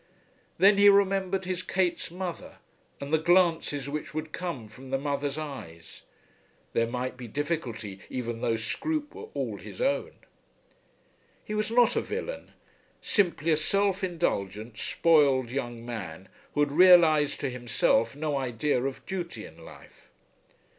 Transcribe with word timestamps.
Then 0.57 0.79
he 0.79 0.89
remembered 0.89 1.45
his 1.45 1.61
Kate's 1.61 2.09
mother, 2.09 2.57
and 2.99 3.13
the 3.13 3.19
glances 3.19 3.87
which 3.87 4.15
would 4.15 4.31
come 4.31 4.67
from 4.67 4.89
the 4.89 4.97
mother's 4.97 5.37
eyes. 5.37 6.01
There 6.73 6.87
might 6.87 7.17
be 7.17 7.27
difficulty 7.27 7.99
even 8.09 8.41
though 8.41 8.55
Scroope 8.55 9.13
were 9.13 9.27
all 9.35 9.57
his 9.57 9.79
own. 9.79 10.13
He 11.45 11.53
was 11.53 11.69
not 11.69 11.95
a 11.95 12.01
villain; 12.01 12.53
simply 12.99 13.51
a 13.51 13.57
self 13.57 14.03
indulgent 14.03 14.79
spoiled 14.79 15.51
young 15.51 15.85
man 15.85 16.29
who 16.55 16.61
had 16.61 16.71
realized 16.71 17.39
to 17.41 17.49
himself 17.51 18.15
no 18.15 18.37
idea 18.37 18.81
of 18.83 19.05
duty 19.05 19.45
in 19.45 19.63
life. 19.63 20.09